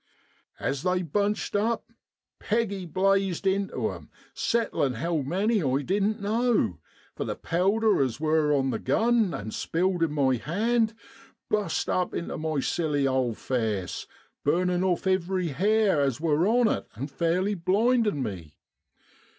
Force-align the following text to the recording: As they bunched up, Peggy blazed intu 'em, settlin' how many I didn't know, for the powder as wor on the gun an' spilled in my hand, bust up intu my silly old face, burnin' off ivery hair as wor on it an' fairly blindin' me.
As 0.59 0.81
they 0.81 1.03
bunched 1.03 1.55
up, 1.55 1.91
Peggy 2.39 2.87
blazed 2.87 3.45
intu 3.45 3.91
'em, 3.93 4.09
settlin' 4.33 4.93
how 4.95 5.17
many 5.17 5.61
I 5.61 5.83
didn't 5.83 6.19
know, 6.19 6.79
for 7.15 7.23
the 7.23 7.35
powder 7.35 8.01
as 8.01 8.19
wor 8.19 8.51
on 8.51 8.71
the 8.71 8.79
gun 8.79 9.31
an' 9.35 9.51
spilled 9.51 10.01
in 10.01 10.11
my 10.13 10.37
hand, 10.37 10.95
bust 11.51 11.87
up 11.87 12.15
intu 12.15 12.35
my 12.37 12.61
silly 12.61 13.05
old 13.07 13.37
face, 13.37 14.07
burnin' 14.43 14.83
off 14.83 15.05
ivery 15.05 15.49
hair 15.49 16.01
as 16.01 16.19
wor 16.19 16.47
on 16.47 16.67
it 16.67 16.87
an' 16.95 17.05
fairly 17.05 17.53
blindin' 17.53 18.23
me. 18.23 18.57